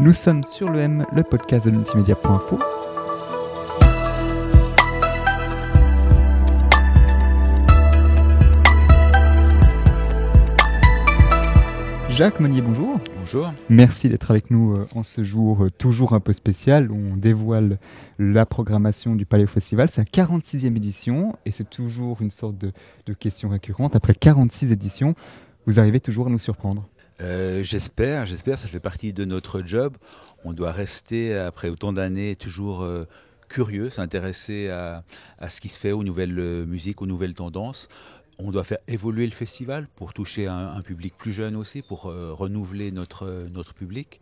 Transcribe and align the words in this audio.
Nous 0.00 0.12
sommes 0.12 0.42
sur 0.42 0.70
le 0.70 0.80
M, 0.80 1.06
le 1.12 1.22
podcast 1.22 1.66
de 1.66 1.70
multimédia.info. 1.70 2.58
Jacques 12.08 12.40
Monnier, 12.40 12.60
bonjour. 12.60 12.98
Bonjour. 13.20 13.52
Merci 13.68 14.08
d'être 14.08 14.32
avec 14.32 14.50
nous 14.50 14.72
euh, 14.72 14.88
en 14.96 15.04
ce 15.04 15.22
jour 15.22 15.62
euh, 15.64 15.70
toujours 15.70 16.12
un 16.12 16.20
peu 16.20 16.32
spécial 16.32 16.90
où 16.90 16.96
on 16.96 17.16
dévoile 17.16 17.78
la 18.18 18.46
programmation 18.46 19.14
du 19.14 19.26
Palais 19.26 19.46
Festival. 19.46 19.88
C'est 19.88 20.00
la 20.00 20.24
46e 20.26 20.76
édition 20.76 21.36
et 21.46 21.52
c'est 21.52 21.70
toujours 21.70 22.20
une 22.20 22.32
sorte 22.32 22.56
de, 22.58 22.72
question 23.12 23.48
récurrente. 23.48 23.94
Après 23.94 24.14
46 24.14 24.72
éditions, 24.72 25.14
vous 25.66 25.78
arrivez 25.78 26.00
toujours 26.00 26.26
à 26.26 26.30
nous 26.30 26.40
surprendre. 26.40 26.88
Euh, 27.20 27.62
j'espère, 27.62 28.26
j'espère, 28.26 28.58
ça 28.58 28.68
fait 28.68 28.80
partie 28.80 29.12
de 29.12 29.24
notre 29.24 29.62
job. 29.64 29.96
On 30.44 30.52
doit 30.52 30.72
rester, 30.72 31.34
après 31.36 31.68
autant 31.68 31.92
d'années, 31.92 32.36
toujours 32.36 32.86
curieux, 33.48 33.88
s'intéresser 33.88 34.68
à, 34.68 35.04
à, 35.38 35.48
ce 35.48 35.60
qui 35.60 35.68
se 35.68 35.78
fait 35.78 35.92
aux 35.92 36.04
nouvelles 36.04 36.66
musiques, 36.66 37.00
aux 37.00 37.06
nouvelles 37.06 37.34
tendances 37.34 37.88
on 38.38 38.50
doit 38.50 38.64
faire 38.64 38.78
évoluer 38.88 39.26
le 39.26 39.32
festival 39.32 39.86
pour 39.96 40.12
toucher 40.12 40.46
un, 40.46 40.80
public 40.82 41.14
plus 41.16 41.32
jeune 41.32 41.56
aussi, 41.56 41.82
pour 41.82 42.06
euh, 42.06 42.32
renouveler 42.32 42.90
notre, 42.92 43.46
notre 43.52 43.74
public. 43.74 44.20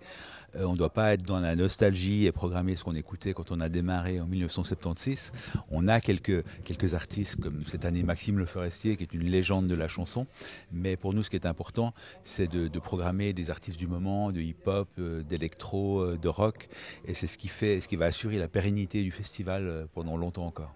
Euh, 0.54 0.64
on 0.64 0.72
ne 0.72 0.76
doit 0.76 0.92
pas 0.92 1.14
être 1.14 1.22
dans 1.22 1.40
la 1.40 1.56
nostalgie 1.56 2.26
et 2.26 2.32
programmer 2.32 2.76
ce 2.76 2.84
qu'on 2.84 2.94
écoutait 2.94 3.32
quand 3.32 3.50
on 3.52 3.60
a 3.60 3.68
démarré 3.68 4.20
en 4.20 4.26
1976. 4.26 5.32
On 5.70 5.88
a 5.88 6.00
quelques, 6.00 6.44
quelques 6.64 6.94
artistes 6.94 7.40
comme 7.40 7.64
cette 7.64 7.84
année 7.84 8.02
Maxime 8.02 8.38
Le 8.38 8.46
Forestier, 8.46 8.96
qui 8.96 9.04
est 9.04 9.14
une 9.14 9.24
légende 9.24 9.66
de 9.66 9.74
la 9.74 9.88
chanson. 9.88 10.26
Mais 10.72 10.96
pour 10.96 11.14
nous, 11.14 11.22
ce 11.22 11.30
qui 11.30 11.36
est 11.36 11.46
important, 11.46 11.94
c'est 12.24 12.50
de, 12.50 12.68
programmer 12.78 13.32
des 13.32 13.50
artistes 13.50 13.78
du 13.78 13.86
moment, 13.86 14.32
de 14.32 14.40
hip-hop, 14.40 14.88
euh, 14.98 15.22
d'électro, 15.22 16.16
de 16.16 16.28
rock. 16.28 16.68
Et 17.06 17.14
c'est 17.14 17.26
ce 17.26 17.38
qui 17.38 17.48
fait, 17.48 17.80
ce 17.80 17.88
qui 17.88 17.96
va 17.96 18.06
assurer 18.06 18.38
la 18.38 18.48
pérennité 18.48 19.02
du 19.02 19.12
festival 19.12 19.86
pendant 19.94 20.16
longtemps 20.16 20.46
encore. 20.46 20.74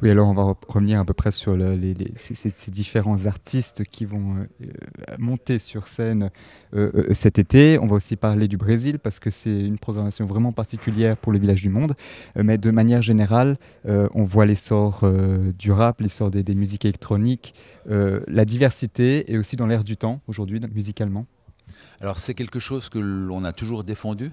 Oui, 0.00 0.10
alors 0.10 0.28
on 0.28 0.34
va 0.34 0.54
revenir 0.68 1.00
à 1.00 1.04
peu 1.04 1.12
près 1.12 1.32
sur 1.32 1.56
les, 1.56 1.94
ces, 2.14 2.70
différents 2.70 3.26
artistes 3.26 3.82
qui 3.82 4.04
vont 4.04 4.36
euh, 4.36 4.66
monter 5.18 5.58
sur 5.58 5.88
scène 5.88 6.30
euh, 6.74 6.90
euh, 6.94 7.14
cet 7.14 7.40
été. 7.40 7.78
On 7.80 7.86
va 7.86 7.96
aussi 7.96 8.14
parler 8.14 8.46
du 8.46 8.56
Brésil 8.56 9.00
parce 9.00 9.18
que 9.18 9.30
c'est 9.30 9.50
une 9.50 9.78
programmation 9.78 10.24
vraiment 10.24 10.52
particulière 10.52 11.16
pour 11.16 11.32
le 11.32 11.40
village 11.40 11.62
du 11.62 11.68
monde. 11.68 11.94
mais 12.36 12.58
de 12.58 12.70
manière 12.70 13.02
générale, 13.02 13.58
on 13.84 14.22
voit 14.22 14.46
l'essor 14.46 15.02
du 15.58 15.72
rap, 15.72 16.00
l'essor 16.00 16.30
des, 16.30 16.42
des, 16.42 16.54
musiques 16.54 16.84
électroniques, 16.84 17.54
la 17.86 18.44
diversité 18.44 19.32
et 19.32 19.38
aussi 19.38 19.56
dans 19.56 19.66
l'air 19.66 19.82
du 19.82 19.96
temps 19.96 20.20
aujourd'hui 20.28 20.60
musicalement. 20.72 21.26
Alors 22.00 22.18
c'est 22.18 22.34
quelque 22.34 22.58
chose 22.58 22.88
que 22.88 22.98
l'on 22.98 23.44
a 23.44 23.52
toujours 23.52 23.84
défendu, 23.84 24.30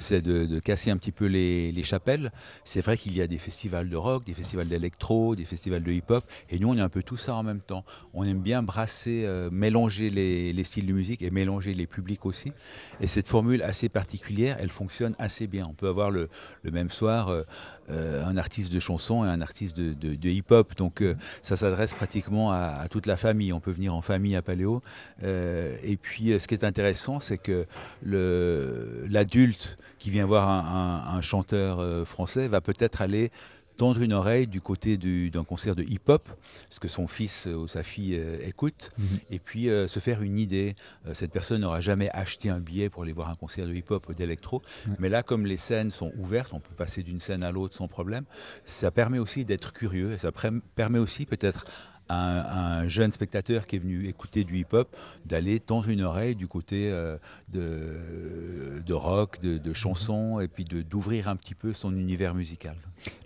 c'est 0.00 0.22
de, 0.22 0.58
casser 0.58 0.90
un 0.90 0.96
petit 0.96 1.12
peu 1.12 1.26
les, 1.26 1.82
chapelles. 1.82 2.30
C'est 2.64 2.80
vrai 2.80 2.96
qu'il 2.96 3.16
y 3.16 3.22
a 3.22 3.26
des 3.26 3.38
festivals 3.38 3.88
de 3.88 3.96
rock, 3.96 4.24
des 4.24 4.34
festivals 4.34 4.68
d'électro, 4.68 5.34
des 5.34 5.44
festivals 5.44 5.82
de 5.82 5.92
hip-hop, 5.92 6.24
et 6.50 6.58
nous 6.58 6.68
on 6.68 6.76
est 6.76 6.80
un 6.80 6.88
peu 6.88 7.02
tout 7.02 7.16
ça 7.16 7.34
en 7.34 7.42
même 7.42 7.60
temps. 7.60 7.84
On 8.12 8.24
aime 8.24 8.40
bien 8.40 8.62
brasser, 8.62 9.24
euh, 9.24 9.48
mélanger 9.50 10.10
les, 10.10 10.64
styles 10.64 10.86
de 10.86 10.92
musique 10.92 11.22
et 11.22 11.30
mélanger 11.30 11.74
les 11.74 11.86
publics 11.86 12.26
aussi. 12.26 12.52
Et 13.00 13.06
cette 13.06 13.28
formule 13.28 13.62
assez 13.62 13.88
particulière, 13.88 14.56
elle 14.60 14.68
fonctionne 14.68 15.14
assez 15.18 15.46
bien. 15.46 15.66
On 15.68 15.74
peut 15.74 15.88
avoir 15.88 16.10
le, 16.10 16.28
même 16.64 16.90
soir 16.90 17.28
euh, 17.28 17.42
euh, 17.90 18.24
un 18.24 18.36
artiste 18.36 18.72
de 18.72 18.78
chanson 18.78 19.24
et 19.24 19.28
un 19.28 19.40
artiste 19.40 19.76
de, 19.76 20.28
hip-hop, 20.28 20.76
donc 20.76 21.02
ça 21.42 21.56
s'adresse 21.56 21.92
pratiquement 21.94 22.52
à, 22.52 22.86
toute 22.90 23.06
la 23.06 23.16
famille. 23.16 23.52
On 23.52 23.60
peut 23.60 23.72
venir 23.72 23.94
en 23.94 24.02
famille 24.02 24.36
à 24.36 24.42
Paléo. 24.42 24.80
et 25.22 25.98
puis 26.00 26.38
ce 26.38 26.46
qui 26.46 26.54
est 26.54 26.64
intéressant, 26.70 27.18
c'est 27.18 27.38
que 27.38 27.66
l'adulte 28.02 29.78
qui 29.98 30.10
vient 30.10 30.24
voir 30.24 30.48
un, 30.48 31.20
chanteur 31.20 31.80
euh, 31.80 32.04
français 32.04 32.48
va 32.48 32.60
peut-être 32.60 33.02
aller 33.02 33.30
tendre 33.76 34.02
une 34.02 34.12
oreille 34.12 34.46
du 34.46 34.60
côté 34.60 34.96
d'un 34.98 35.44
concert 35.44 35.74
de 35.74 35.82
hip-hop, 35.82 36.28
ce 36.68 36.78
que 36.78 36.88
son 36.88 37.06
fils 37.06 37.46
ou 37.46 37.66
sa 37.66 37.82
fille 37.82 38.14
euh, 38.14 38.38
écoute, 38.42 38.90
mhm. 38.98 39.06
et 39.30 39.38
puis 39.38 39.68
euh, 39.68 39.88
se 39.88 40.00
faire 40.00 40.22
une 40.22 40.38
idée. 40.38 40.74
cette 41.12 41.32
personne 41.32 41.62
n'aura 41.62 41.80
jamais 41.80 42.08
acheté 42.10 42.50
un 42.50 42.60
billet 42.60 42.88
pour 42.88 43.02
aller 43.02 43.12
voir 43.12 43.28
un 43.30 43.36
concert 43.36 43.66
de 43.66 43.74
hip-hop 43.74 44.08
ou 44.08 44.14
d'électro, 44.14 44.62
mais 44.98 45.08
là, 45.08 45.22
comme 45.22 45.44
les 45.44 45.56
scènes 45.56 45.90
sont 45.90 46.12
ouvertes, 46.18 46.52
on 46.52 46.60
peut 46.60 46.74
passer 46.76 47.02
d'une 47.02 47.20
scène 47.20 47.42
à 47.42 47.50
l'autre 47.50 47.74
sans 47.74 47.88
problème, 47.88 48.24
ça 48.64 48.90
permet 48.90 49.18
aussi 49.18 49.44
d'être 49.44 49.72
curieux, 49.72 50.12
et 50.12 50.18
ça 50.18 50.30
permet 50.76 50.98
aussi 50.98 51.26
peut-être 51.26 51.64
un, 52.10 52.88
jeune 52.88 53.12
spectateur 53.12 53.66
qui 53.66 53.76
est 53.76 53.78
venu 53.78 54.06
écouter 54.06 54.44
du 54.44 54.58
hip-hop 54.58 54.94
d'aller 55.26 55.60
tendre 55.60 55.88
une 55.88 56.02
oreille 56.02 56.34
du 56.34 56.46
côté 56.46 56.90
euh, 56.92 57.16
de, 57.52 58.92
rock, 58.92 59.40
de, 59.40 59.72
chansons, 59.72 60.40
et 60.40 60.48
puis 60.48 60.64
d'ouvrir 60.64 61.28
un 61.28 61.36
petit 61.36 61.54
peu 61.54 61.72
son 61.72 61.96
univers 61.96 62.34
musical. 62.34 62.74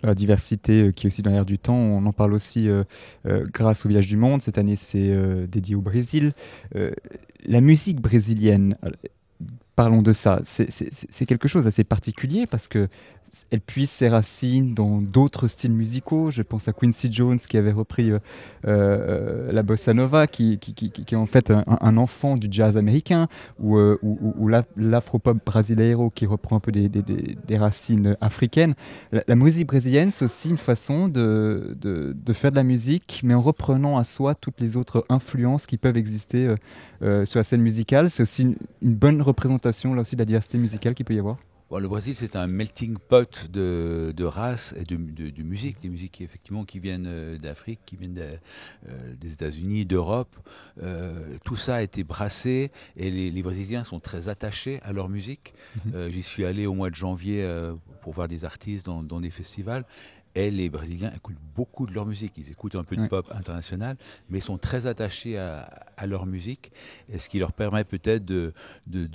La 0.03 0.15
diversité 0.15 0.83
euh, 0.87 0.91
qui 0.91 1.07
est 1.07 1.09
aussi 1.09 1.21
dans 1.21 1.31
l'air 1.31 1.45
du 1.45 1.57
temps, 1.57 1.75
on 1.75 2.05
en 2.05 2.13
parle 2.13 2.33
aussi 2.33 2.69
euh, 2.69 2.83
grâce 3.25 3.85
au 3.85 3.89
Village 3.89 4.07
du 4.07 4.17
Monde. 4.17 4.41
Cette 4.41 4.57
année, 4.57 4.75
c'est 4.75 5.47
dédié 5.47 5.75
au 5.75 5.81
Brésil. 5.81 6.33
la 6.73 7.61
musique 7.61 8.01
brésilienne, 8.01 8.77
parlons 9.75 10.01
de 10.01 10.13
ça. 10.13 10.39
C'est 10.43 11.25
quelque 11.25 11.47
chose 11.47 11.65
d'assez 11.65 11.83
particulier 11.83 12.45
parce 12.47 12.67
que 12.67 12.87
elle 13.51 13.61
puise 13.61 13.89
ses 13.89 14.09
racines 14.09 14.73
dans 14.73 15.01
d'autres 15.01 15.47
styles 15.47 15.73
musicaux. 15.73 16.31
Je 16.31 16.41
pense 16.41 16.67
à 16.67 16.73
Quincy 16.73 17.11
Jones 17.11 17.37
qui 17.37 17.57
avait 17.57 17.71
repris 17.71 18.11
euh, 18.11 18.19
euh, 18.67 19.51
la 19.51 19.63
bossa 19.63 19.93
nova, 19.93 20.27
qui, 20.27 20.59
est 21.11 21.15
en 21.15 21.25
fait 21.25 21.51
un, 21.51 21.97
enfant 21.97 22.37
du 22.37 22.47
jazz 22.49 22.77
américain, 22.77 23.27
ou, 23.59 23.77
euh, 23.77 23.97
l'afropop 24.77 25.37
brasileiro 25.45 26.09
qui 26.09 26.25
reprend 26.25 26.57
un 26.57 26.59
peu 26.59 26.71
des, 26.71 27.57
racines 27.57 28.17
africaines. 28.21 28.75
La, 29.11 29.35
musique 29.35 29.67
brésilienne, 29.67 30.11
c'est 30.11 30.25
aussi 30.25 30.49
une 30.49 30.57
façon 30.57 31.07
de, 31.07 31.75
faire 32.33 32.51
de 32.51 32.55
la 32.55 32.63
musique, 32.63 33.21
mais 33.23 33.33
en 33.33 33.41
reprenant 33.41 33.97
à 33.97 34.03
soi 34.03 34.35
toutes 34.35 34.59
les 34.59 34.77
autres 34.77 35.05
influences 35.09 35.65
qui 35.65 35.77
peuvent 35.77 35.97
exister 35.97 36.55
sur 37.01 37.39
la 37.39 37.43
scène 37.43 37.61
musicale. 37.61 38.09
C'est 38.09 38.23
aussi 38.23 38.55
une 38.81 38.95
bonne 38.95 39.21
représentation 39.21 39.64
là 39.65 40.01
aussi 40.01 40.15
de 40.15 40.21
la 40.21 40.25
diversité 40.25 40.57
musicale 40.57 40.95
qu'il 40.95 41.05
peut 41.05 41.15
y 41.15 41.19
avoir 41.19 41.37
le 41.79 41.87
Brésil, 41.87 42.15
c'est 42.15 42.35
un 42.35 42.47
melting 42.47 42.97
pot 42.97 43.49
de, 43.51 44.23
races 44.23 44.73
et 44.77 44.83
de, 44.83 44.95
musique, 45.43 45.81
des 45.81 45.89
musiques 45.89 46.13
qui, 46.13 46.23
effectivement 46.23 46.63
qui 46.63 46.79
viennent 46.79 47.07
euh, 47.07 47.37
d'Afrique, 47.37 47.79
qui 47.85 47.95
viennent 47.95 48.17
euh, 48.19 49.15
des 49.15 49.33
États-Unis, 49.33 49.85
d'Europe. 49.85 50.33
Euh, 50.81 51.37
tout 51.43 51.55
ça 51.55 51.75
a 51.75 51.81
été 51.81 52.03
brassé 52.03 52.71
et 52.95 53.09
les, 53.09 53.43
Brésiliens 53.43 53.83
sont 53.83 53.99
très 53.99 54.29
attachés 54.29 54.79
à 54.83 54.91
leur 54.91 55.09
musique. 55.09 55.53
Mhm. 55.85 56.09
J'y 56.09 56.23
suis 56.23 56.45
allé 56.45 56.65
au 56.65 56.73
mois 56.73 56.89
de 56.89 56.95
janvier 56.95 57.47
pour 58.01 58.13
voir 58.13 58.27
des 58.27 58.43
artistes 58.43 58.85
dans, 58.85 59.03
dans 59.03 59.19
des 59.19 59.29
festivals 59.29 59.85
et 60.35 60.51
les 60.51 60.69
Brésiliens 60.69 61.11
écoutent 61.15 61.39
beaucoup 61.55 61.85
de 61.85 61.93
leur 61.93 62.05
musique. 62.05 62.33
Ils 62.37 62.49
écoutent 62.51 62.75
un 62.75 62.83
peu 62.83 62.95
de 62.97 63.07
pop 63.07 63.31
international, 63.33 63.97
mais 64.29 64.39
ils 64.39 64.43
sont 64.43 64.57
très 64.57 64.85
attachés 64.85 65.37
à, 65.37 66.05
leur 66.05 66.25
musique, 66.25 66.71
et 67.11 67.19
ce 67.19 67.29
qui 67.29 67.39
leur 67.39 67.53
permet 67.53 67.83
peut-être 67.83 68.25
de, 68.25 68.53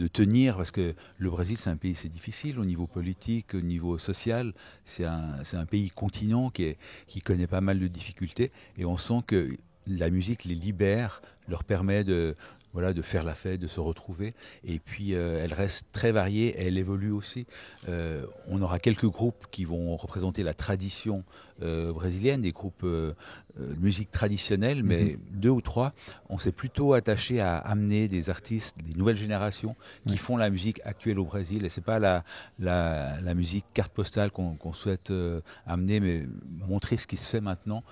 tenir, 0.08 0.56
parce 0.56 0.70
que 0.70 0.94
le 1.19 1.31
Brésil, 1.31 1.58
c'est 1.58 1.70
un 1.70 1.76
pays, 1.76 1.94
c'est 1.94 2.08
difficile 2.08 2.58
au 2.58 2.64
niveau 2.64 2.86
politique, 2.86 3.54
au 3.54 3.60
niveau 3.60 3.98
social. 3.98 4.54
C'est 4.84 5.04
un, 5.04 5.66
pays 5.70 5.91
continent 5.91 6.50
qui, 6.50 6.75
qui 7.06 7.20
connaît 7.20 7.47
pas 7.47 7.60
mal 7.60 7.78
de 7.78 7.87
difficultés, 7.87 8.50
et 8.78 8.84
on 8.84 8.97
sent 8.97 9.22
que 9.26 9.50
la 9.87 10.10
musique 10.10 10.44
les 10.44 10.54
libère, 10.54 11.22
leur 11.48 11.64
permet 11.64 12.04
de, 12.04 12.37
voilà, 12.72 12.92
de 12.92 13.03
faire 13.03 13.25
la 13.25 13.34
fête, 13.34 13.60
de 13.60 13.66
se 13.66 13.81
retrouver. 13.81 14.32
Et 14.64 14.78
puis, 14.78 15.14
euh, 15.14 15.42
elle 15.42 15.53
reste 15.53 15.86
très 15.92 16.12
variée 16.12 16.54
elle 16.56 16.78
évolue 16.78 17.10
aussi. 17.10 17.47
Euh, 17.88 18.25
on 18.47 18.62
aura 18.62 18.78
quelques 18.78 19.06
groupes 19.06 19.47
qui 19.50 19.64
vont 19.64 19.97
représenter 19.97 20.42
la 20.42 20.54
tradition 20.54 21.25
euh, 21.62 21.92
brésilienne, 21.92 22.42
des 22.42 22.53
groupes 22.53 22.84
de 22.84 23.14
musique 23.78 24.10
traditionnelle, 24.10 24.82
mais 24.82 25.03
mhm. 25.03 25.19
deux 25.32 25.50
ou 25.50 25.60
trois, 25.60 25.92
on 26.28 26.38
s'est 26.38 26.53
plutôt 26.53 26.94
attaché 26.94 27.41
à 27.41 27.56
amener 27.56 28.08
des 28.08 28.31
artistes, 28.31 28.76
des 28.78 28.97
nouvelles 28.97 29.16
générations 29.16 29.75
qui 30.06 30.16
font 30.16 30.37
la 30.37 30.50
musique 30.50 30.81
actuelle 30.84 31.19
au 31.19 31.25
Brésil. 31.25 31.64
Et 31.64 31.69
c'est 31.69 31.84
pas 31.84 31.98
la, 31.98 32.25
la, 32.58 33.34
musique 33.34 33.64
carte 33.75 33.93
postale 33.93 34.31
qu'on 34.31 34.73
souhaite 34.73 35.12
amener, 35.66 36.00
mais 36.00 36.26
montrer 36.66 36.96
ce 36.96 37.06
qui 37.06 37.16
se 37.16 37.28
fait 37.28 37.40
maintenant 37.40 37.82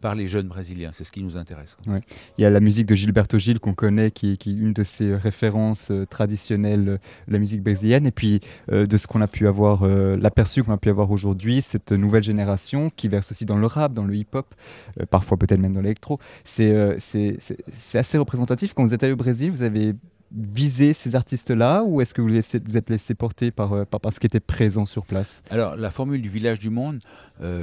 par 0.00 0.14
les 0.14 0.26
jeunes 0.26 0.48
brésiliens. 0.48 0.90
C'est 0.92 1.04
ce 1.04 1.12
qui 1.12 1.22
nous 1.22 1.36
intéresse. 1.36 1.76
Il 1.86 2.42
y 2.42 2.44
a 2.44 2.50
la 2.50 2.60
musique 2.60 2.86
de 2.86 2.94
Gilberto 2.94 3.38
Gil 3.38 3.60
qu'on 3.60 3.74
connaît 3.74 4.07
qui, 4.10 4.32
est 4.32 4.46
une 4.46 4.72
de 4.72 4.84
ses 4.84 5.14
références 5.14 5.90
euh, 5.90 6.06
traditionnelles 6.06 6.84
de 6.84 6.98
la 7.32 7.38
musique 7.38 7.62
brésilienne, 7.62 8.06
et 8.06 8.10
puis 8.10 8.40
euh, 8.72 8.86
de 8.86 8.96
ce 8.96 9.06
qu'on 9.06 9.20
a 9.20 9.26
pu 9.26 9.46
avoir, 9.46 9.82
euh, 9.82 10.16
l'aperçu 10.16 10.62
qu'on 10.62 10.72
a 10.72 10.78
pu 10.78 10.90
avoir 10.90 11.10
aujourd'hui, 11.10 11.62
cette 11.62 11.92
nouvelle 11.92 12.22
génération 12.22 12.90
qui 12.94 13.08
verse 13.08 13.30
aussi 13.30 13.44
dans 13.44 13.58
le 13.58 13.66
rap, 13.66 13.92
dans 13.92 14.04
le 14.04 14.14
hip-hop, 14.14 14.54
parfois 15.10 15.36
peut-être 15.36 15.60
même 15.60 15.72
dans 15.72 15.80
l'électro. 15.80 16.18
C'est 16.44 16.98
assez 17.94 18.18
représentatif. 18.18 18.74
Quand 18.74 18.84
vous 18.84 18.94
êtes 18.94 19.02
allé 19.02 19.12
au 19.12 19.16
Brésil, 19.16 19.50
vous 19.50 19.62
avez 19.62 19.94
viser 20.32 20.92
ces 20.92 21.14
artistes-là 21.14 21.82
ou 21.84 22.00
est-ce 22.00 22.12
que 22.14 22.20
vous, 22.20 22.28
vous 22.28 22.76
êtes 22.76 22.90
laissé 22.90 23.14
porter 23.14 23.50
par, 23.50 23.86
par, 23.86 24.12
ce 24.12 24.20
qui 24.20 24.26
était 24.26 24.40
présent 24.40 24.86
sur 24.86 25.04
place? 25.04 25.42
Alors, 25.50 25.76
la 25.76 25.90
formule 25.90 26.20
du 26.20 26.28
village 26.28 26.58
du 26.58 26.70
monde, 26.70 27.00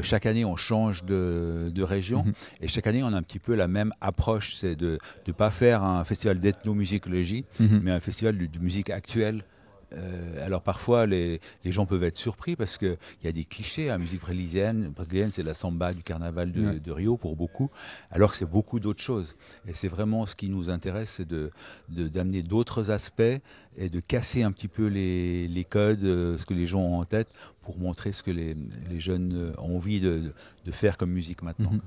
chaque 0.02 0.26
année 0.26 0.46
on 0.46 0.56
change 0.56 1.04
de, 1.04 1.72
de 1.74 1.84
région 1.84 2.24
mhm. 2.24 2.34
et 2.62 2.68
chaque 2.68 2.88
année 2.88 3.04
on 3.04 3.14
a 3.14 3.18
un 3.18 3.22
petit 3.22 3.40
peu 3.40 3.56
la 3.56 3.68
même 3.68 3.92
approche, 4.02 4.56
c'est 4.56 4.76
de 4.76 4.98
ne 5.28 5.34
pas 5.34 5.52
faire 5.52 5.84
un 5.84 6.04
festival 6.04 6.40
d'ethnomusicologie, 6.40 7.46
mhm. 7.60 7.82
mais 7.84 7.92
un 7.92 8.00
festival 8.00 8.38
de, 8.38 8.60
musique 8.60 8.90
actuelle 8.90 9.44
Euh, 9.94 10.46
alors 10.46 10.62
parfois 10.62 11.06
les, 11.06 11.40
gens 11.64 11.86
peuvent 11.86 12.04
être 12.04 12.18
surpris 12.18 12.56
parce 12.56 12.78
qu'il 12.78 12.98
y 13.24 13.28
a 13.28 13.32
des 13.32 13.46
clichés. 13.46 13.88
La 13.88 13.98
musique 13.98 14.22
brésilienne, 14.22 14.90
brésilienne 14.90 15.32
c'est 15.32 15.44
la 15.44 15.54
samba 15.54 15.94
du 15.94 16.04
carnaval 16.04 16.52
de, 16.52 16.92
Rio 16.92 17.18
pour 17.18 17.36
beaucoup, 17.36 17.70
alors 18.12 18.32
que 18.32 18.38
c'est 18.38 18.50
beaucoup 18.50 18.80
d'autres 18.80 19.02
choses. 19.02 19.36
Et 19.68 19.74
c'est 19.74 19.88
vraiment 19.88 20.26
ce 20.26 20.36
qui 20.36 20.50
nous 20.50 20.70
intéresse, 20.70 21.16
c'est 21.18 21.28
de, 21.28 21.52
d'amener 21.90 22.42
d'autres 22.42 22.92
aspects 22.92 23.22
et 23.78 23.90
de 23.90 24.00
casser 24.00 24.44
un 24.44 24.52
petit 24.52 24.70
peu 24.70 24.88
les, 24.88 25.68
codes, 25.70 26.04
euh, 26.04 26.38
ce 26.38 26.46
que 26.46 26.54
les 26.54 26.68
gens 26.68 26.82
ont 26.82 27.00
en 27.00 27.06
tête, 27.06 27.34
pour 27.64 27.78
montrer 27.78 28.14
ce 28.14 28.24
que 28.24 28.32
les, 28.32 28.56
jeunes 28.98 29.54
ont 29.58 29.76
envie 29.76 30.00
de, 30.00 30.32
faire 30.72 30.98
comme 30.98 31.12
musique 31.12 31.42
maintenant. 31.42 31.72
Mhm. 31.72 31.82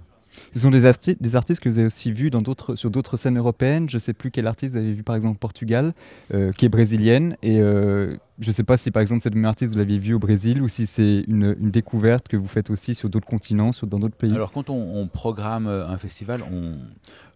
Ce 0.55 0.61
sont 0.61 0.71
des, 0.71 0.85
artistes 0.87 1.61
que 1.61 1.69
vous 1.69 1.79
avez 1.79 1.87
aussi 1.87 2.13
vus 2.13 2.31
sur 2.75 2.91
d'autres 2.91 3.17
scènes 3.17 3.39
européennes. 3.39 3.89
Je 3.89 3.97
ne 3.97 4.01
sais 4.01 4.13
plus 4.13 4.31
quel 4.31 4.47
artiste 4.47 4.75
vous 4.75 4.81
avez 4.81 4.93
vu 4.93 5.03
par 5.03 5.17
exemple 5.17 5.39
Portugal, 5.39 5.95
euh, 6.35 6.51
qui 6.53 6.67
est 6.67 6.69
brésilienne. 6.69 7.37
Et 7.43 7.61
euh, 7.61 8.17
je 8.38 8.49
ne 8.49 8.52
sais 8.52 8.62
pas 8.62 8.76
si 8.76 8.90
par 8.90 9.02
exemple 9.02 9.23
cette 9.23 9.35
même 9.35 9.44
artiste 9.44 9.73
vous 9.73 9.79
l'aviez 9.79 9.99
vu 9.99 10.14
au 10.14 10.19
Brésil 10.19 10.62
ou 10.62 10.69
si 10.69 10.87
c'est 10.87 11.25
une, 11.26 11.55
découverte 11.70 12.29
que 12.29 12.37
vous 12.37 12.46
faites 12.46 12.70
aussi 12.70 12.94
sur 12.94 13.08
d'autres 13.08 13.26
continents, 13.26 13.73
sur, 13.73 13.87
dans 13.87 13.99
d'autres 13.99 14.17
pays. 14.17 14.32
Alors 14.32 14.52
quand 14.52 14.70
on, 14.70 15.06
programme 15.08 15.67
euh, 15.67 15.88
un 15.88 15.99
festival, 15.99 16.43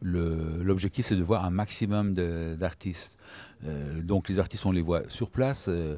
l'objectif 0.02 1.06
c'est 1.06 1.16
de 1.16 1.22
voir 1.22 1.44
un 1.44 1.50
maximum 1.50 2.14
d'artistes. 2.14 3.19
Euh, 3.64 4.02
donc 4.02 4.28
les 4.28 4.40
artistes, 4.40 4.66
on 4.66 4.72
les 4.72 4.81
voit 4.81 5.02
sur 5.08 5.31
place. 5.31 5.69
Euh, 5.69 5.96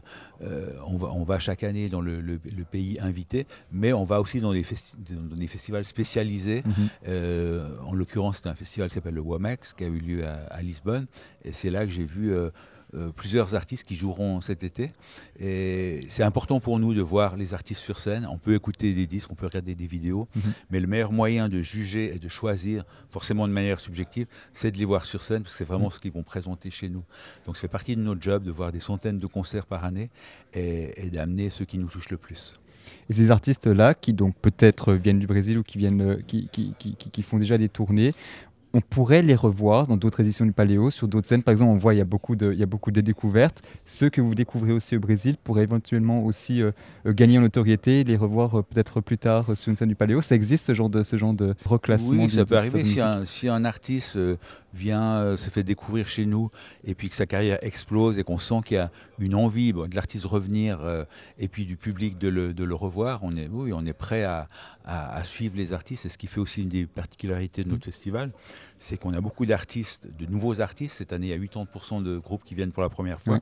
on, 0.86 0.96
va, 0.96 1.08
on, 1.08 1.24
va, 1.24 1.38
chaque 1.38 1.64
année 1.64 1.88
dans 1.88 2.00
le, 2.00 2.38
pays 2.70 2.98
invité, 3.00 3.46
mais 3.72 3.92
on 3.92 4.04
va 4.04 4.20
aussi 4.20 4.40
dans 4.40 4.52
des, 4.52 4.62
festivals 4.62 5.84
spécialisés. 5.84 6.62
Mhm. 6.64 7.78
en 7.82 7.94
l'occurrence, 7.94 8.40
c'est 8.42 8.48
un 8.48 8.54
festival 8.54 8.88
qui 8.88 8.94
s'appelle 8.94 9.14
le 9.14 9.20
WAMEX, 9.20 9.74
qui 9.74 9.84
a 9.84 9.88
eu 9.88 9.98
lieu 9.98 10.26
à, 10.26 10.34
à 10.50 10.62
Lisbonne. 10.62 11.06
Et 11.44 11.52
c'est 11.52 11.70
là 11.70 11.84
que 11.84 11.90
j'ai 11.90 12.04
vu 12.04 12.34
plusieurs 13.16 13.54
artistes 13.54 13.84
qui 13.84 13.96
joueront 13.96 14.40
cet 14.40 14.62
été. 14.62 14.90
Et 15.40 16.06
c'est 16.08 16.22
important 16.22 16.60
pour 16.60 16.78
nous 16.78 16.94
de 16.94 17.00
voir 17.00 17.36
les 17.36 17.54
artistes 17.54 17.80
sur 17.80 17.98
scène. 17.98 18.26
On 18.30 18.38
peut 18.38 18.54
écouter 18.54 18.94
des 18.94 19.06
disques, 19.06 19.30
on 19.30 19.34
peut 19.34 19.46
regarder 19.46 19.74
des 19.74 19.86
vidéos, 19.86 20.28
mhm. 20.34 20.52
mais 20.70 20.80
le 20.80 20.86
meilleur 20.86 21.12
moyen 21.12 21.48
de 21.48 21.60
juger 21.60 22.14
et 22.14 22.18
de 22.18 22.28
choisir, 22.28 22.84
forcément 23.10 23.48
de 23.48 23.52
manière 23.52 23.80
subjective, 23.80 24.26
c'est 24.52 24.70
de 24.70 24.78
les 24.78 24.84
voir 24.84 25.04
sur 25.04 25.22
scène, 25.22 25.42
parce 25.42 25.54
que 25.54 25.58
c'est 25.58 25.64
vraiment 25.64 25.86
mhm. 25.86 25.92
ce 25.92 26.00
qu'ils 26.00 26.12
vont 26.12 26.22
présenter 26.22 26.70
chez 26.70 26.88
nous. 26.88 27.04
Donc 27.46 27.56
ça 27.56 27.62
fait 27.62 27.68
partie 27.68 27.96
de 27.96 28.00
notre 28.00 28.22
job 28.22 28.44
de 28.44 28.50
voir 28.50 28.72
des 28.72 28.80
centaines 28.80 29.18
de 29.18 29.26
concerts 29.26 29.66
par 29.66 29.84
année 29.84 30.10
et, 30.52 31.10
d'amener 31.10 31.50
ceux 31.50 31.64
qui 31.64 31.78
nous 31.78 31.88
touchent 31.88 32.10
le 32.10 32.16
plus. 32.16 32.54
Et 33.08 33.12
ces 33.12 33.30
artistes-là, 33.30 33.94
qui 33.94 34.12
donc 34.12 34.34
peut-être 34.36 34.94
viennent 34.94 35.18
du 35.18 35.26
Brésil 35.26 35.58
ou 35.58 35.62
qui, 35.62 35.78
viennent, 35.78 36.00
euh, 36.02 36.22
qui, 36.26 36.48
qui, 36.52 36.74
qui, 36.76 37.22
font 37.22 37.38
déjà 37.38 37.56
des 37.58 37.68
tournées, 37.68 38.14
on 38.74 38.80
pourrait 38.80 39.22
les 39.22 39.36
revoir 39.36 39.86
dans 39.86 39.96
d'autres 39.96 40.20
éditions 40.20 40.44
du 40.44 40.52
Paléo, 40.52 40.90
sur 40.90 41.06
d'autres 41.06 41.28
scènes. 41.28 41.44
Par 41.44 41.52
exemple, 41.52 41.70
on 41.70 41.76
voit 41.76 41.94
il 41.94 41.98
y 41.98 42.00
a 42.00 42.04
beaucoup 42.04 42.34
de, 42.34 42.52
il 42.52 42.58
y 42.58 42.62
a 42.62 42.66
beaucoup 42.66 42.90
de 42.90 43.00
découvertes. 43.00 43.62
Ceux 43.86 44.10
que 44.10 44.20
vous 44.20 44.34
découvrez 44.34 44.72
aussi 44.72 44.96
au 44.96 45.00
Brésil 45.00 45.36
pourraient 45.42 45.62
éventuellement 45.62 46.24
aussi 46.24 46.60
euh, 46.60 46.72
euh, 47.06 47.12
gagner 47.12 47.38
en 47.38 47.42
notoriété, 47.42 48.02
les 48.02 48.16
revoir 48.16 48.58
euh, 48.58 48.62
peut-être 48.62 49.00
plus 49.00 49.16
tard 49.16 49.56
sur 49.56 49.70
une 49.70 49.76
scène 49.76 49.90
du 49.90 49.94
Paléo. 49.94 50.22
Ça 50.22 50.34
existe 50.34 50.66
ce 50.66 50.74
genre 50.74 50.90
de, 50.90 51.04
ce 51.04 51.16
genre 51.16 51.34
de 51.34 51.54
reclassement 51.64 52.24
Oui, 52.24 52.30
ça 52.30 52.44
peut 52.44 52.56
arriver. 52.56 52.84
Si 52.84 53.00
un, 53.00 53.24
si 53.24 53.48
un, 53.48 53.64
artiste 53.64 54.18
vient, 54.74 55.36
se 55.36 55.50
fait 55.50 55.62
découvrir 55.62 56.08
chez 56.08 56.26
nous 56.26 56.50
et 56.84 56.96
puis 56.96 57.08
que 57.08 57.14
sa 57.14 57.26
carrière 57.26 57.58
explose 57.62 58.18
et 58.18 58.24
qu'on 58.24 58.38
sent 58.38 58.60
qu'il 58.64 58.76
y 58.76 58.80
a 58.80 58.90
une 59.20 59.36
envie 59.36 59.72
de 59.72 59.94
l'artiste 59.94 60.24
revenir 60.24 60.80
et 61.38 61.46
puis 61.46 61.64
du 61.64 61.76
public 61.76 62.18
de 62.18 62.28
le, 62.28 62.52
de 62.52 62.64
le, 62.64 62.74
revoir, 62.74 63.20
on 63.22 63.36
est, 63.36 63.48
oui, 63.50 63.72
on 63.72 63.86
est 63.86 63.92
prêt 63.92 64.24
à, 64.24 64.48
à, 64.84 65.14
à 65.14 65.24
suivre 65.24 65.56
les 65.56 65.72
artistes. 65.72 66.02
C'est 66.02 66.08
ce 66.08 66.18
qui 66.18 66.26
fait 66.26 66.40
aussi 66.40 66.62
une 66.62 66.68
des 66.68 66.86
particularités 66.86 67.62
de 67.62 67.68
notre 67.70 67.88
mmh. 67.88 67.92
festival 67.92 68.32
c'est 68.78 68.96
qu'on 68.96 69.14
a 69.14 69.20
beaucoup 69.20 69.46
d'artistes, 69.46 70.08
de 70.18 70.26
nouveaux 70.26 70.60
artistes. 70.60 70.96
Cette 70.96 71.12
année, 71.12 71.28
il 71.28 71.30
y 71.30 71.32
a 71.32 71.38
80% 71.38 72.02
de 72.02 72.18
groupes 72.18 72.44
qui 72.44 72.54
viennent 72.54 72.72
pour 72.72 72.82
la 72.82 72.88
première 72.88 73.20
fois. 73.20 73.40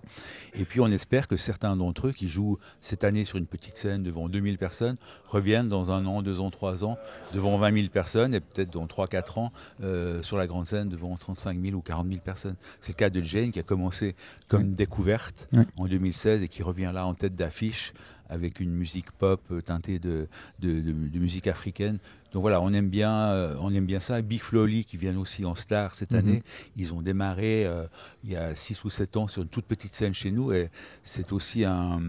Et 0.55 0.65
puis, 0.65 0.81
on 0.81 0.89
espère 0.89 1.29
que 1.29 1.37
certains 1.37 1.77
d'entre 1.77 2.09
eux 2.09 2.13
qui 2.13 2.29
jouent 2.29 2.59
cette 2.81 3.05
année 3.05 3.25
sur 3.25 3.39
une 3.39 3.47
petite 3.47 3.77
scène 3.77 4.03
devant 4.03 4.29
2000 4.29 4.59
personnes 4.59 4.97
reviennent 5.29 5.69
dans 5.69 5.91
un 5.91 6.07
an, 6.07 6.23
deux 6.23 6.41
ans, 6.41 6.51
trois 6.51 6.85
ans 6.85 6.99
devant 7.35 7.57
20 7.57 7.75
000 7.75 7.89
personnes 7.89 8.35
et 8.35 8.41
peut-être 8.41 8.71
dans 8.71 8.87
3-4 8.87 9.41
ans 9.41 9.53
euh, 9.83 10.23
sur 10.23 10.37
la 10.37 10.47
grande 10.47 10.67
scène 10.67 10.89
devant 10.89 11.17
35 11.17 11.59
000 11.61 11.77
ou 11.77 11.81
40 11.81 12.07
000 12.09 12.21
personnes. 12.21 12.57
C'est 12.81 12.93
le 12.93 12.97
cas 12.97 13.11
de 13.11 13.21
Jane 13.23 13.51
qui 13.51 13.59
a 13.59 13.63
commencé 13.63 14.15
comme 14.49 14.75
découverte 14.75 15.49
en 15.77 15.87
2016 15.87 16.43
et 16.43 16.49
qui 16.49 16.63
revient 16.63 16.91
là 16.93 17.07
en 17.07 17.15
tête 17.15 17.35
d'affiche 17.35 17.93
avec 18.33 18.61
une 18.61 18.71
musique 18.71 19.11
pop 19.13 19.41
euh, 19.51 19.61
teintée 19.61 19.99
de, 19.99 20.27
de, 20.61 21.19
musique 21.19 21.47
africaine. 21.47 21.99
Donc 22.33 22.41
voilà, 22.41 22.61
on 22.63 22.73
aime 22.73 22.89
bien, 22.89 23.13
euh, 23.13 23.57
on 23.61 23.73
aime 23.75 23.85
bien 23.85 24.01
ça. 24.01 24.23
Big 24.23 24.41
Flowly 24.41 24.85
qui 24.85 24.97
viennent 24.97 25.19
aussi 25.19 25.45
en 25.45 25.55
star 25.55 25.95
cette 25.95 26.13
mhm. 26.13 26.19
année, 26.19 26.43
ils 26.77 26.95
ont 26.95 27.03
démarré 27.03 27.67
euh, 27.67 27.85
il 28.25 28.31
y 28.31 28.37
a 28.37 28.57
6 28.57 28.85
ou 28.85 28.91
7 28.91 29.17
ans 29.19 29.27
sur 29.29 29.43
une 29.43 29.49
toute 29.49 29.67
petite 29.67 29.95
scène 29.95 30.15
chez 30.15 30.31
nous 30.31 30.53
et 30.53 30.71
c'est 31.05 31.33
aussi 31.33 31.65
un, 31.65 32.01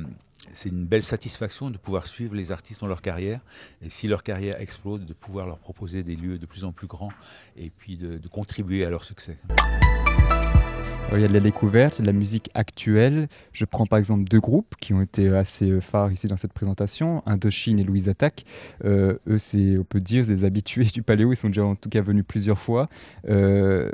c'est 0.54 0.70
une 0.70 0.86
belle 0.86 1.04
satisfaction 1.04 1.70
de 1.70 1.78
pouvoir 1.78 2.08
suivre 2.08 2.36
les 2.36 2.52
artistes 2.52 2.82
dans 2.82 2.88
leur 2.88 3.02
carrière 3.02 3.42
et 3.82 3.90
si 3.90 4.08
leur 4.08 4.24
carrière 4.24 4.62
explose, 4.62 5.06
de 5.06 5.14
pouvoir 5.14 5.46
leur 5.46 5.58
proposer 5.58 6.04
des 6.04 6.16
lieux 6.16 6.38
de 6.38 6.46
plus 6.46 6.64
en 6.64 6.72
plus 6.72 6.88
grands 6.88 7.12
et 7.58 7.70
puis 7.70 7.98
de 7.98 8.28
contribuer 8.30 8.86
à 8.86 8.90
leur 8.90 9.04
succès. 9.04 9.38
Il 11.16 11.22
y 11.22 11.26
a 11.26 11.28
de 11.28 11.34
la 11.34 11.40
découverte, 11.40 12.02
de 12.02 12.08
la 12.08 12.12
musique 12.14 12.50
actuelle. 12.56 13.28
Je 13.52 13.66
prends 13.66 13.86
par 13.86 14.00
exemple 14.00 14.24
deux 14.24 14.40
groupes 14.40 14.74
qui 14.80 14.94
ont 14.94 15.02
été 15.02 15.30
assez 15.30 15.70
euh, 15.70 15.80
phares 15.80 16.12
ici 16.12 16.28
dans 16.28 16.38
cette 16.38 16.54
présentation, 16.54 17.22
Indochine 17.28 17.78
et 17.78 17.84
Louise 17.84 18.10
Attaque. 18.10 18.46
Euh, 18.84 19.20
eux, 19.28 19.38
c'est, 19.38 19.78
on 19.78 19.84
peut 19.84 20.00
dire, 20.00 20.26
des 20.26 20.44
habitués 20.44 20.86
du 20.86 21.04
paléo, 21.04 21.32
ils 21.32 21.36
sont 21.36 21.50
déjà 21.50 21.66
en 21.66 21.76
tout 21.76 21.90
cas 21.90 22.02
venus 22.02 22.24
plusieurs 22.28 22.58
fois. 22.58 22.90
Euh, 23.30 23.92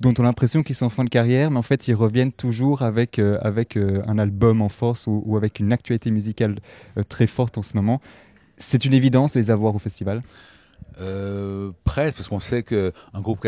dont 0.00 0.14
on 0.18 0.22
a 0.22 0.24
l'impression 0.24 0.62
qu'ils 0.62 0.76
sont 0.76 0.86
en 0.86 0.90
fin 0.90 1.04
de 1.04 1.10
carrière, 1.10 1.50
mais 1.50 1.58
en 1.58 1.62
fait 1.62 1.88
ils 1.88 1.94
reviennent 1.94 2.32
toujours 2.32 2.82
avec, 2.82 3.18
avec 3.18 3.78
un 3.78 4.18
album 4.18 4.60
en 4.60 4.68
force 4.68 5.06
ou, 5.06 5.22
ou 5.24 5.38
avec 5.38 5.58
une 5.58 5.72
actualité 5.72 6.10
musicale 6.10 6.58
très 7.08 7.26
forte 7.26 7.56
en 7.56 7.62
ce 7.62 7.74
moment. 7.74 8.02
C'est 8.58 8.84
une 8.84 8.92
évidence 8.92 9.32
de 9.32 9.40
les 9.40 9.50
avoir 9.50 9.74
au 9.74 9.78
festival 9.78 10.22
euh, 10.98 11.72
presque, 11.84 12.16
parce 12.16 12.28
qu'on 12.28 12.38
sait 12.38 12.62
qu'un 12.62 12.92
groupe 13.16 13.46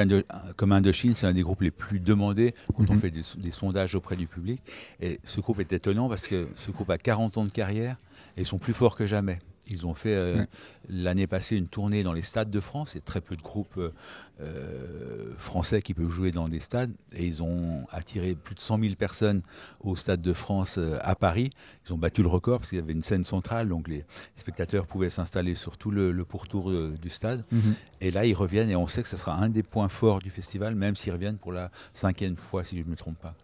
comme 0.57 0.73
Indochine, 0.73 1.15
c'est 1.15 1.27
un 1.27 1.33
des 1.33 1.43
groupes 1.43 1.63
les 1.63 1.71
plus 1.71 2.01
demandés 2.01 2.55
quand 2.77 2.91
on 2.91 2.95
mhm. 2.95 3.01
fait 3.01 3.11
des, 3.11 3.51
sondages 3.51 3.95
auprès 3.95 4.17
du 4.17 4.27
public. 4.27 4.63
Et 5.01 5.21
ce 5.25 5.41
groupe 5.41 5.61
est 5.61 5.73
étonnant 5.73 6.09
parce 6.09 6.27
que 6.27 6.49
ce 6.57 6.71
groupe 6.71 6.91
a 6.91 6.99
40 6.99 7.39
ans 7.39 7.45
de 7.45 7.51
carrière 7.51 7.97
et 8.37 8.43
ils 8.43 8.47
sont 8.47 8.59
plus 8.59 8.75
forts 8.75 8.97
que 8.97 9.07
jamais. 9.07 9.39
Ils 9.71 9.87
ont 9.87 9.95
fait 9.95 10.15
euh, 10.15 10.45
l'année 10.89 11.27
passée 11.27 11.57
une 11.57 11.69
tournée 11.69 12.03
dans 12.03 12.13
les 12.13 12.23
stades 12.23 12.51
de 12.51 12.61
France. 12.61 12.93
Il 12.95 12.97
y 12.97 12.99
a 12.99 13.03
très 13.03 13.21
peu 13.21 13.37
de 13.37 13.43
groupes 13.43 13.77
euh, 13.77 13.93
euh, 14.41 15.35
français 15.37 15.83
qui 15.83 15.95
peuvent 15.95 16.11
jouer 16.11 16.31
dans 16.31 16.49
des 16.49 16.61
stades. 16.61 16.93
Et 17.13 17.27
ils 17.27 17.43
ont 17.43 17.87
attiré 17.91 18.35
plus 18.35 18.55
de 18.55 18.61
100 18.61 18.81
000 18.81 18.95
personnes 18.95 19.43
au 19.81 19.97
Stade 19.97 20.23
de 20.23 20.33
France 20.33 20.79
à 21.03 21.15
Paris. 21.15 21.51
Ils 21.87 21.93
ont 21.93 21.99
battu 21.99 22.23
le 22.23 22.29
record 22.29 22.61
parce 22.61 22.71
qu'il 22.71 22.79
y 22.79 22.83
avait 22.83 22.93
une 22.93 23.03
scène 23.03 23.25
centrale. 23.25 23.69
Donc 23.69 23.89
les 23.89 24.05
spectateurs 24.37 24.87
pouvaient 24.87 25.11
s'installer 25.11 25.55
sur 25.55 25.77
tout 25.77 25.91
le, 25.91 26.25
pourtour 26.25 26.73
du 26.73 27.11
stade. 27.11 27.45
Mhm. 27.53 27.75
Et 28.01 28.11
là, 28.11 28.25
ils 28.25 28.35
reviennent 28.35 28.71
et 28.71 28.77
on 28.77 28.87
sait 28.87 29.03
que 29.03 29.09
ce 29.09 29.17
sera 29.17 29.35
un 29.35 29.49
des 29.49 29.63
points 29.63 29.89
forts 29.89 30.21
du 30.21 30.31
festival, 30.31 30.75
même 30.75 30.97
s'ils 30.97 31.13
reviennent 31.13 31.39
pour 31.39 31.53
la 31.53 31.71
cinquième 31.95 32.37
fois, 32.37 32.65
si 32.65 32.79
je 32.79 32.85
ne 32.85 32.91
me 32.91 32.97
trompe 32.97 33.19
pas. 33.19 33.35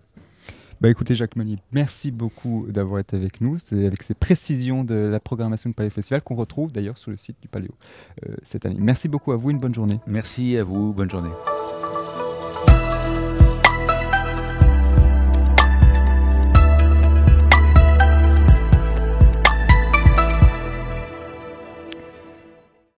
Bah 0.80 0.90
écoutez 0.90 1.14
Jacques 1.14 1.36
Monnier, 1.36 1.58
merci 1.72 2.10
beaucoup 2.10 2.66
d'avoir 2.68 3.00
été 3.00 3.16
avec 3.16 3.40
nous. 3.40 3.58
C'est 3.58 3.86
avec 3.86 4.02
ces 4.02 4.14
précisions 4.14 4.84
de 4.84 4.94
la 4.94 5.20
programmation 5.20 5.70
du 5.70 5.74
Palais 5.74 5.90
Festival 5.90 6.22
qu'on 6.22 6.34
retrouve 6.34 6.72
d'ailleurs 6.72 6.98
sur 6.98 7.10
le 7.10 7.16
site 7.16 7.36
du 7.40 7.48
Paléo 7.48 7.74
euh, 8.26 8.34
cette 8.42 8.66
année. 8.66 8.76
Merci 8.78 9.08
beaucoup 9.08 9.32
à 9.32 9.36
vous, 9.36 9.50
une 9.50 9.58
bonne 9.58 9.74
journée. 9.74 10.00
Merci 10.06 10.56
à 10.58 10.64
vous, 10.64 10.92
bonne 10.92 11.10
journée. 11.10 11.30